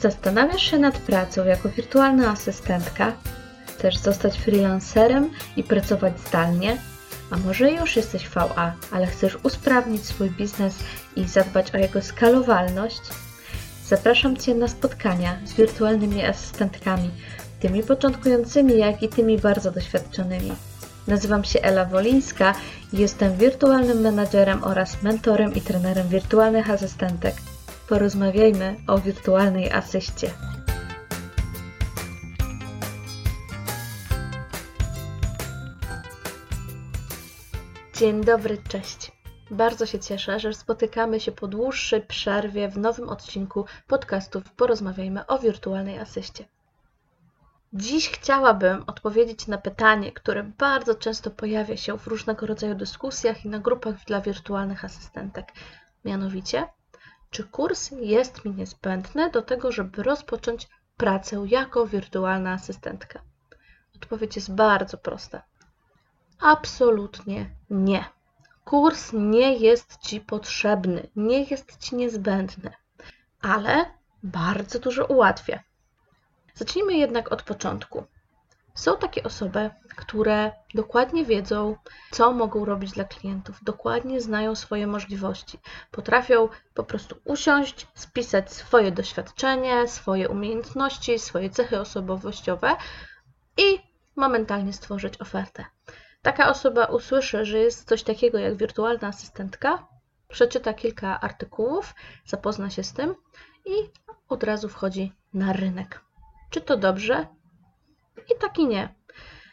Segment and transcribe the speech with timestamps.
[0.00, 3.12] Zastanawiasz się nad pracą jako wirtualna asystentka?
[3.66, 6.76] Chcesz zostać freelancerem i pracować zdalnie?
[7.30, 10.78] A może już jesteś VA, ale chcesz usprawnić swój biznes
[11.16, 13.00] i zadbać o jego skalowalność?
[13.86, 17.10] Zapraszam Cię na spotkania z wirtualnymi asystentkami,
[17.60, 20.52] tymi początkującymi, jak i tymi bardzo doświadczonymi.
[21.06, 22.54] Nazywam się Ela Wolińska
[22.92, 27.34] i jestem wirtualnym menadżerem oraz mentorem i trenerem wirtualnych asystentek.
[27.90, 30.30] Porozmawiajmy o wirtualnej asyście.
[37.94, 39.12] Dzień dobry, cześć.
[39.50, 45.38] Bardzo się cieszę, że spotykamy się po dłuższej przerwie w nowym odcinku podcastów Porozmawiajmy o
[45.38, 46.44] wirtualnej asyście.
[47.72, 53.48] Dziś chciałabym odpowiedzieć na pytanie, które bardzo często pojawia się w różnego rodzaju dyskusjach i
[53.48, 55.52] na grupach dla wirtualnych asystentek.
[56.04, 56.68] Mianowicie,
[57.30, 63.22] czy kurs jest mi niezbędny do tego, żeby rozpocząć pracę jako wirtualna asystentka?
[63.96, 65.42] Odpowiedź jest bardzo prosta.
[66.40, 68.04] Absolutnie nie.
[68.64, 72.70] Kurs nie jest Ci potrzebny, nie jest Ci niezbędny,
[73.40, 73.84] ale
[74.22, 75.60] bardzo dużo ułatwia.
[76.54, 78.04] Zacznijmy jednak od początku.
[78.74, 81.76] Są takie osoby, które dokładnie wiedzą,
[82.10, 85.58] co mogą robić dla klientów, dokładnie znają swoje możliwości,
[85.90, 92.76] potrafią po prostu usiąść, spisać swoje doświadczenie, swoje umiejętności, swoje cechy osobowościowe
[93.56, 93.78] i
[94.16, 95.64] momentalnie stworzyć ofertę.
[96.22, 99.86] Taka osoba usłyszy, że jest coś takiego jak wirtualna asystentka,
[100.28, 103.14] przeczyta kilka artykułów, zapozna się z tym
[103.66, 103.72] i
[104.28, 106.00] od razu wchodzi na rynek.
[106.50, 107.26] Czy to dobrze?
[108.16, 108.94] I tak i nie.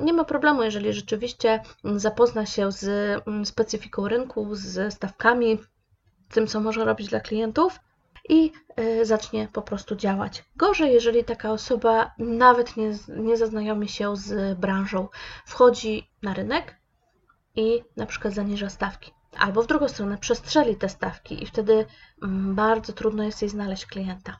[0.00, 2.84] Nie ma problemu, jeżeli rzeczywiście zapozna się z
[3.26, 5.58] mm, specyfiką rynku, z stawkami,
[6.28, 7.80] tym, co może robić dla klientów
[8.28, 10.44] i y, zacznie po prostu działać.
[10.56, 15.08] Gorzej, jeżeli taka osoba nawet nie, nie zaznajomi się z branżą,
[15.46, 16.76] wchodzi na rynek
[17.54, 19.12] i na przykład zaniża stawki.
[19.38, 21.86] Albo w drugą stronę przestrzeli te stawki i wtedy
[22.22, 24.38] mm, bardzo trudno jest jej znaleźć klienta.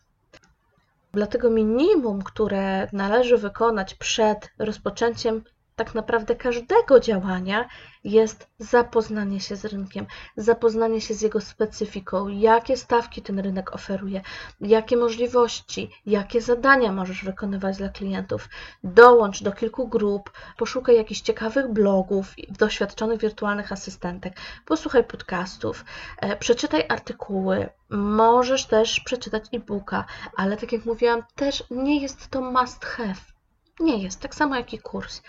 [1.16, 5.44] Dlatego minimum, które należy wykonać przed rozpoczęciem
[5.76, 7.68] tak naprawdę każdego działania
[8.04, 10.06] jest zapoznanie się z rynkiem,
[10.36, 14.20] zapoznanie się z jego specyfiką, jakie stawki ten rynek oferuje,
[14.60, 18.48] jakie możliwości, jakie zadania możesz wykonywać dla klientów.
[18.84, 25.84] Dołącz do kilku grup, poszukaj jakichś ciekawych blogów, doświadczonych wirtualnych asystentek, posłuchaj podcastów,
[26.18, 27.68] e, przeczytaj artykuły.
[27.90, 30.04] Możesz też przeczytać e-booka,
[30.36, 33.36] ale tak jak mówiłam, też nie jest to must have.
[33.80, 35.22] Nie jest, tak samo jak i kurs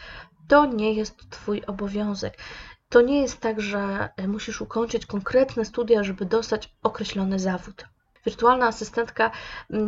[0.48, 2.38] to nie jest Twój obowiązek.
[2.90, 7.86] To nie jest tak, że musisz ukończyć konkretne studia, żeby dostać określony zawód.
[8.26, 9.32] Wirtualna asystentka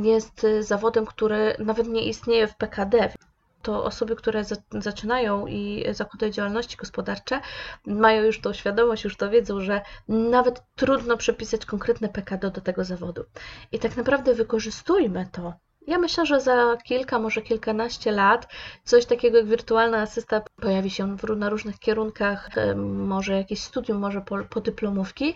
[0.02, 3.14] jest zawodem, który nawet nie istnieje w PKD.
[3.62, 7.42] To osoby, które zaczynają i zakładają działalności gospodarcze,
[7.86, 12.84] mają już tą świadomość, już to wiedzą, że nawet trudno przepisać konkretne PKD do tego
[12.84, 13.24] zawodu.
[13.72, 15.54] I tak naprawdę wykorzystujmy to
[15.90, 18.48] ja myślę, że za kilka, może kilkanaście lat
[18.84, 22.50] coś takiego jak wirtualna asysta pojawi się na różnych kierunkach,
[22.86, 25.36] może jakieś studium, może podyplomówki,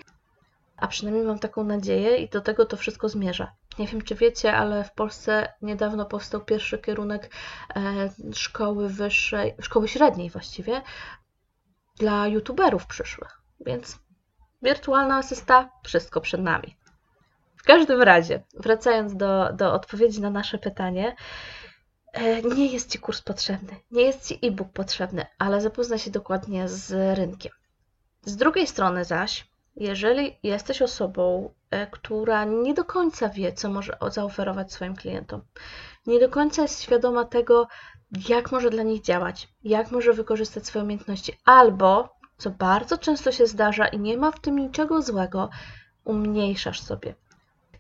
[0.78, 3.52] a przynajmniej mam taką nadzieję i do tego to wszystko zmierza.
[3.80, 7.32] Nie wiem, czy wiecie, ale w Polsce niedawno powstał pierwszy kierunek
[7.76, 10.82] e, szkoły wyższej, szkoły średniej właściwie,
[12.00, 13.42] dla youtuberów przyszłych.
[13.66, 14.00] Więc
[14.62, 16.76] wirtualna asysta, wszystko przed nami.
[17.64, 21.16] W każdym razie, wracając do, do odpowiedzi na nasze pytanie,
[22.14, 26.68] e, nie jest Ci kurs potrzebny, nie jest Ci e-book potrzebny, ale zapoznaj się dokładnie
[26.68, 27.52] z rynkiem.
[28.22, 33.98] Z drugiej strony zaś, jeżeli jesteś osobą, e, która nie do końca wie, co może
[34.12, 35.42] zaoferować swoim klientom,
[36.08, 37.68] nie do końca jest świadoma tego,
[38.30, 43.48] jak może dla nich działać, jak może wykorzystać swoje umiejętności, albo, co bardzo często się
[43.48, 45.50] zdarza i nie ma w tym niczego złego,
[46.04, 47.16] umniejszasz sobie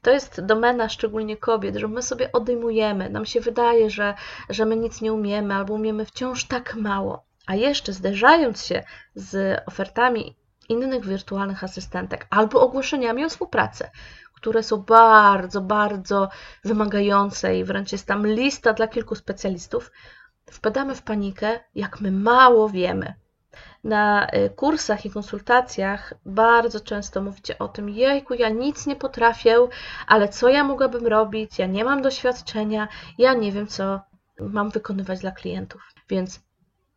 [0.03, 4.13] to jest domena szczególnie kobiet, że my sobie odejmujemy, nam się wydaje, że,
[4.49, 7.25] że my nic nie umiemy albo umiemy wciąż tak mało.
[7.47, 8.83] A jeszcze zderzając się
[9.15, 10.37] z ofertami
[10.69, 13.91] innych wirtualnych asystentek albo ogłoszeniami o współpracę,
[14.33, 16.29] które są bardzo, bardzo
[16.63, 19.91] wymagające i wręcz jest tam lista dla kilku specjalistów,
[20.51, 23.13] wpadamy w panikę, jak my mało wiemy
[23.83, 29.57] na y, kursach i konsultacjach bardzo często mówicie o tym, jejku, ja nic nie potrafię,
[30.07, 34.01] ale co ja mogłabym robić, ja nie mam doświadczenia, ja nie wiem, co
[34.39, 35.81] mam wykonywać dla klientów.
[36.09, 36.39] Więc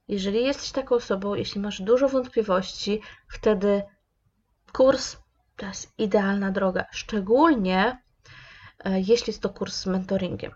[0.08, 3.82] jeżeli jesteś taką osobą, jeśli masz dużo wątpliwości, wtedy
[4.72, 5.16] kurs
[5.56, 8.02] to jest idealna droga, szczególnie
[8.84, 10.52] e, jeśli jest to kurs z mentoringiem.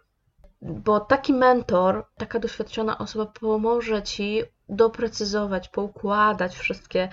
[0.62, 7.08] Bo taki mentor, taka doświadczona osoba pomoże Ci doprecyzować, poukładać wszystkie,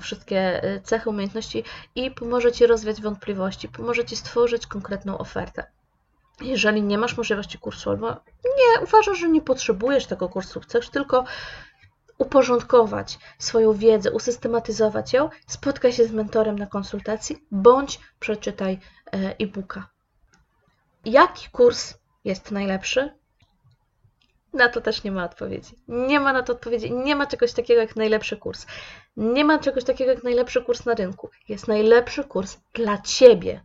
[0.00, 1.64] wszystkie y, cechy, umiejętności
[1.94, 5.66] i pomoże Ci rozwiać wątpliwości, pomoże Ci stworzyć konkretną ofertę.
[6.40, 8.10] Jeżeli nie masz możliwości kursu, albo
[8.44, 11.24] nie uważasz, że nie potrzebujesz tego kursu, chcesz tylko
[12.18, 18.78] uporządkować swoją wiedzę, usystematyzować ją, spotkaj się z mentorem na konsultacji bądź przeczytaj
[19.12, 19.88] e, e-booka.
[21.04, 23.14] Jaki kurs jest najlepszy?
[24.52, 25.78] Na to też nie ma odpowiedzi.
[25.88, 26.92] Nie ma na to odpowiedzi.
[26.92, 28.66] Nie ma czegoś takiego jak najlepszy kurs.
[29.16, 31.30] Nie ma czegoś takiego jak najlepszy kurs na rynku.
[31.48, 33.64] Jest najlepszy kurs dla Ciebie.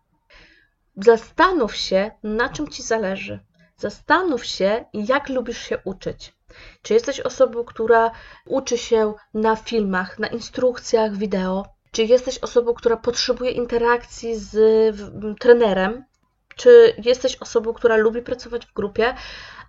[0.96, 3.40] Zastanów się, na czym Ci zależy.
[3.78, 6.34] Zastanów się, jak lubisz się uczyć.
[6.82, 8.12] Czy jesteś osobą, która
[8.46, 11.66] uczy się na filmach, na instrukcjach wideo?
[11.92, 14.56] Czy jesteś osobą, która potrzebuje interakcji z
[15.40, 16.06] trenerem?
[16.58, 19.14] Czy jesteś osobą, która lubi pracować w grupie,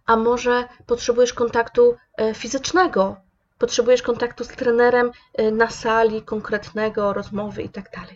[0.07, 3.17] a może potrzebujesz kontaktu e, fizycznego?
[3.59, 7.91] Potrzebujesz kontaktu z trenerem e, na sali konkretnego, rozmowy itd.
[7.93, 8.09] Tak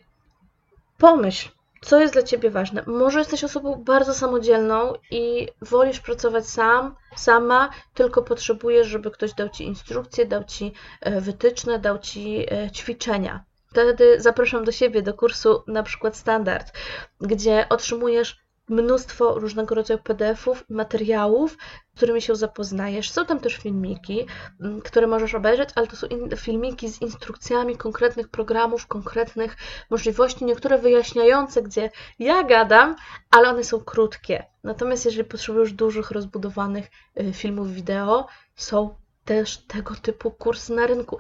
[0.99, 1.49] Pomyśl,
[1.81, 2.83] co jest dla Ciebie ważne?
[2.87, 9.49] Może jesteś osobą bardzo samodzielną i wolisz pracować sam, sama, tylko potrzebujesz, żeby ktoś dał
[9.49, 13.45] Ci instrukcje, dał Ci e, wytyczne, dał Ci ćwiczenia.
[13.73, 16.73] Wtedy zapraszam do siebie, do kursu na przykład standard,
[17.21, 18.42] gdzie otrzymujesz
[18.73, 21.57] mnóstwo różnego rodzaju PDF-ów, materiałów,
[21.93, 23.11] z którymi się zapoznajesz.
[23.11, 24.27] Są tam też filmiki,
[24.61, 29.57] mm, które możesz obejrzeć, ale to są filmiki z instrukcjami konkretnych programów, konkretnych
[29.91, 32.97] możliwości, niektóre wyjaśniające, gdzie ja gadam,
[33.31, 34.47] ale one są krótkie.
[34.65, 36.91] Natomiast jeżeli potrzebujesz dużych, rozbudowanych
[37.21, 38.27] y, filmów wideo,
[38.57, 38.95] są
[39.25, 41.19] też tego typu kursy na rynku.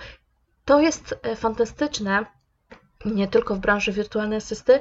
[0.64, 2.26] To jest e, fantastyczne,
[3.04, 4.80] nie tylko w branży wirtualnej asysty,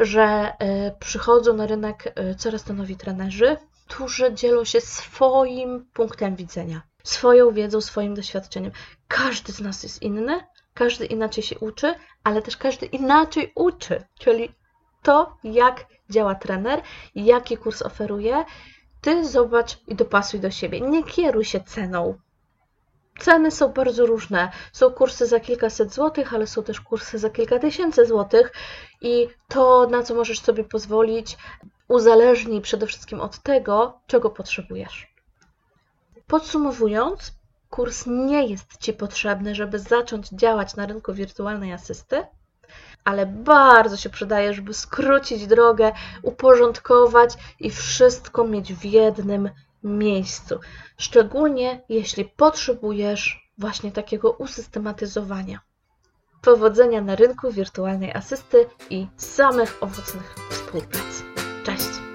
[0.00, 3.56] że e, przychodzą na rynek e, coraz to nowi trenerzy,
[3.88, 8.72] którzy dzielą się swoim punktem widzenia, swoją wiedzą, swoim doświadczeniem.
[9.08, 10.40] Każdy z nas jest inny,
[10.74, 11.94] każdy inaczej się uczy,
[12.24, 14.54] ale też każdy inaczej uczy, czyli
[15.02, 16.82] to, jak działa trener,
[17.14, 18.44] jaki kurs oferuje,
[19.00, 20.80] ty zobacz i dopasuj do siebie.
[20.80, 22.18] Nie kieruj się ceną,
[23.18, 24.50] Ceny są bardzo różne.
[24.72, 28.52] Są kursy za kilkaset złotych, ale są też kursy za kilka tysięcy złotych
[29.00, 31.38] i to, na co możesz sobie pozwolić,
[31.88, 35.14] uzależni przede wszystkim od tego, czego potrzebujesz.
[36.26, 37.32] Podsumowując,
[37.70, 42.26] kurs nie jest Ci potrzebny, żeby zacząć działać na rynku wirtualnej asysty,
[43.04, 45.92] ale bardzo się przydaje, żeby skrócić drogę,
[46.22, 49.50] uporządkować i wszystko mieć w jednym
[49.88, 50.60] miejscu,
[50.98, 55.60] szczególnie jeśli potrzebujesz właśnie takiego usystematyzowania.
[56.42, 61.22] Powodzenia na rynku wirtualnej asysty i samych owocnych współprac.
[61.64, 62.07] Cześć!